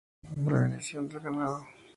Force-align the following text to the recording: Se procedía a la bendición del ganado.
Se 0.23 0.29
procedía 0.45 0.55
a 0.55 0.61
la 0.63 0.67
bendición 0.67 1.09
del 1.09 1.19
ganado. 1.19 1.67